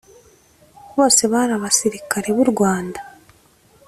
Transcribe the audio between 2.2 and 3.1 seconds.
b u rwanda